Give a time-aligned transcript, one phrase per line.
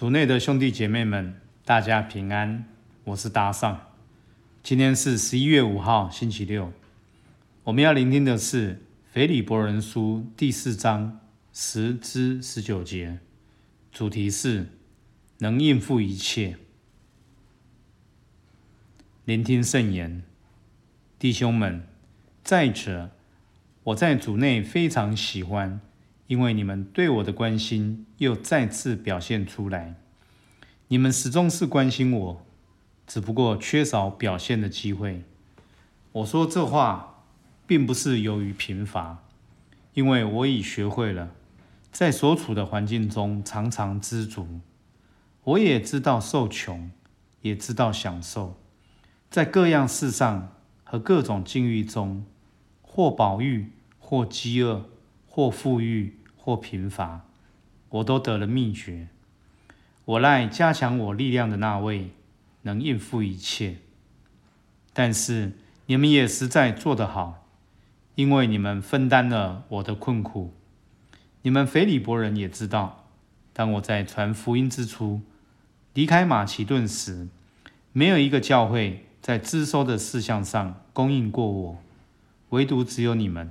[0.00, 2.64] 组内的兄弟姐妹们，大家平安，
[3.04, 3.78] 我是达尚。
[4.62, 6.72] 今天是十一月五号，星期六。
[7.64, 8.76] 我们要聆听的是
[9.12, 11.20] 《腓利伯人书》第四章
[11.52, 13.18] 十至十九节，
[13.92, 14.70] 主题是
[15.40, 16.56] 能应付一切。
[19.26, 20.22] 聆听圣言，
[21.18, 21.86] 弟兄们，
[22.42, 23.10] 再者，
[23.82, 25.78] 我在主内非常喜欢。
[26.30, 29.96] 因为你们对我的关心又再次表现出来，
[30.86, 32.46] 你们始终是关心我，
[33.04, 35.24] 只不过缺少表现的机会。
[36.12, 37.24] 我说这话，
[37.66, 39.24] 并不是由于贫乏，
[39.94, 41.30] 因为我已学会了
[41.90, 44.60] 在所处的环境中常常知足。
[45.42, 46.92] 我也知道受穷，
[47.42, 48.56] 也知道享受，
[49.28, 50.54] 在各样事上
[50.84, 52.24] 和各种境遇中，
[52.82, 54.88] 或饱欲，或饥饿，
[55.26, 56.18] 或富裕。
[56.42, 57.26] 或贫乏，
[57.90, 59.08] 我都得了秘诀。
[60.06, 62.10] 我赖加强我力量的那位，
[62.62, 63.76] 能应付一切。
[64.92, 65.52] 但是
[65.86, 67.46] 你们也实在做得好，
[68.14, 70.54] 因为你们分担了我的困苦。
[71.42, 73.04] 你们腓利伯人也知道，
[73.52, 75.20] 当我在传福音之初
[75.94, 77.28] 离开马其顿时，
[77.92, 81.82] 没有一个教会在支收的事项上供应过我，
[82.48, 83.50] 唯独只有你们。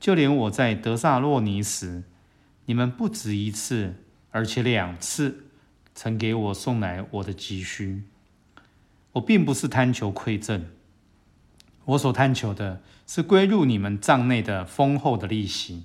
[0.00, 2.04] 就连我在德萨洛尼时，
[2.66, 3.94] 你们不止一次，
[4.30, 5.46] 而且两次，
[5.94, 8.04] 曾给我送来我的急需。
[9.12, 10.66] 我并不是贪求馈赠，
[11.86, 15.84] 我所贪求的是归入你们账内的丰厚的利息。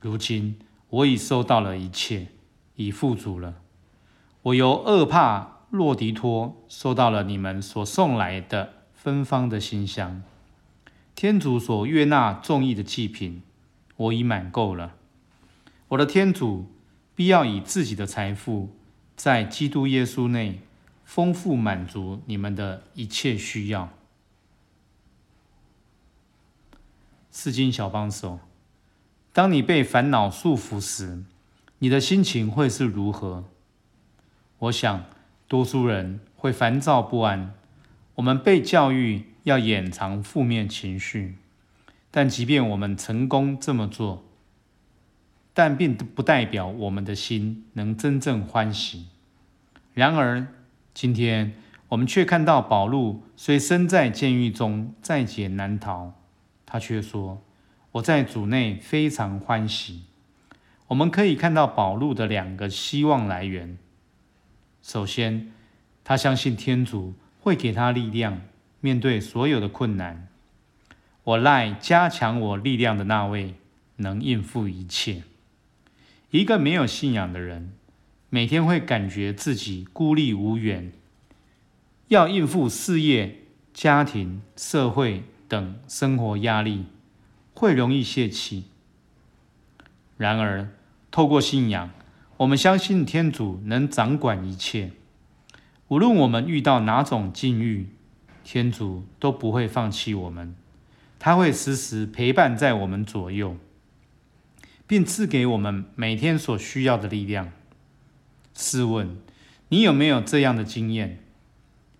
[0.00, 0.58] 如今
[0.90, 2.28] 我已收到了一切，
[2.76, 3.56] 已富足了。
[4.42, 10.22] 我由厄帕洛迪托收到了你们所送来的芬芳的馨香。
[11.18, 13.42] 天主所悦纳众义的祭品，
[13.96, 14.94] 我已满够了。
[15.88, 16.70] 我的天主
[17.16, 18.70] 必要以自己的财富，
[19.16, 20.60] 在基督耶稣内
[21.04, 23.92] 丰富满足你们的一切需要。
[27.32, 28.38] 四经小帮手，
[29.32, 31.24] 当你被烦恼束缚时，
[31.80, 33.42] 你的心情会是如何？
[34.58, 35.04] 我想，
[35.48, 37.52] 多数人会烦躁不安。
[38.14, 39.27] 我们被教育。
[39.48, 41.36] 要掩藏负面情绪，
[42.10, 44.22] 但即便我们成功这么做，
[45.54, 49.06] 但并不代表我们的心能真正欢喜。
[49.94, 50.46] 然而，
[50.92, 51.54] 今天
[51.88, 56.12] 我们却看到宝路虽身在监狱中，在劫难逃，
[56.66, 57.42] 他却说
[57.92, 60.02] ：“我在主内非常欢喜。”
[60.88, 63.78] 我们可以看到宝路的两个希望来源：
[64.82, 65.52] 首先，
[66.04, 68.42] 他相信天主会给他力量。
[68.80, 70.28] 面对所有的困难，
[71.24, 73.54] 我赖加强我力量的那位
[73.96, 75.24] 能应付一切。
[76.30, 77.72] 一个没有信仰的人，
[78.30, 80.92] 每天会感觉自己孤立无援，
[82.06, 83.38] 要应付事业、
[83.74, 86.86] 家庭、社会等生活压力，
[87.54, 88.64] 会容易泄气。
[90.16, 90.68] 然而，
[91.10, 91.90] 透过信仰，
[92.36, 94.92] 我们相信天主能掌管一切，
[95.88, 97.88] 无论我们遇到哪种境遇。
[98.50, 100.54] 天主都不会放弃我们，
[101.18, 103.58] 他会时时陪伴在我们左右，
[104.86, 107.52] 并赐给我们每天所需要的力量。
[108.54, 109.18] 试问，
[109.68, 111.18] 你有没有这样的经验？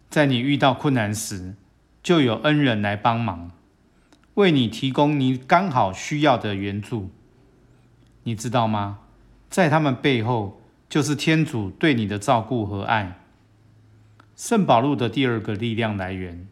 [0.08, 1.54] 在你遇到困难时，
[2.02, 3.50] 就有恩人来帮忙，
[4.32, 7.10] 为你提供你刚好需要的援助。
[8.22, 9.00] 你知道吗？
[9.50, 13.20] 在他们背后，就是天主对你的照顾和爱。
[14.38, 16.46] 圣保禄的第二个力量来源，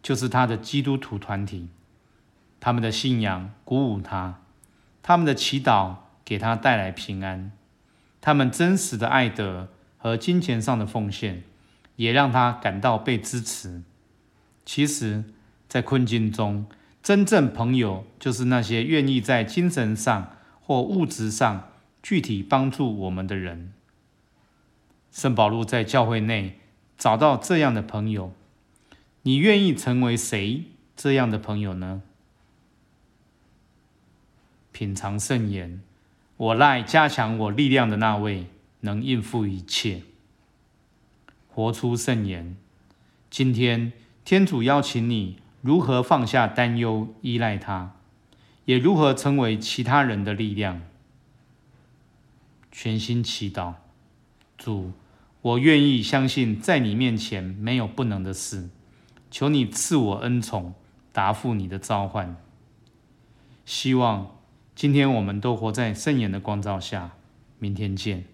[0.00, 1.68] 就是他的基督徒团体。
[2.60, 4.42] 他们的信仰鼓舞他，
[5.02, 7.50] 他们的祈祷给他带来平安，
[8.20, 11.42] 他们真实的爱德和金钱上的奉献，
[11.96, 13.82] 也让他感到被支持。
[14.64, 15.24] 其实，
[15.68, 16.66] 在困境中，
[17.02, 23.72] 真正朋友就是那些愿意在精神上或物质上具体帮助我们的人。
[25.10, 26.60] 圣保禄在教会内。
[27.02, 28.32] 找到这样的朋友，
[29.22, 32.00] 你愿意成为谁这样的朋友呢？
[34.70, 35.82] 品尝圣言，
[36.36, 38.46] 我赖加强我力量的那位，
[38.82, 40.02] 能应付一切。
[41.48, 42.56] 活出圣言，
[43.28, 43.92] 今天
[44.24, 47.96] 天主邀请你如何放下担忧，依赖他，
[48.64, 50.80] 也如何成为其他人的力量。
[52.70, 53.74] 全心祈祷，
[54.56, 54.92] 主。
[55.42, 58.70] 我愿意相信，在你面前没有不能的事。
[59.30, 60.74] 求你赐我恩宠，
[61.12, 62.36] 答复你的召唤。
[63.64, 64.38] 希望
[64.74, 67.12] 今天我们都活在圣言的光照下。
[67.58, 68.31] 明天见。